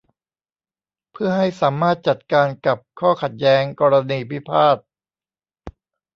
[1.11, 4.77] เพื่อให้สามารถจัดการกับข้อขัดแย้งกรณีพิพาท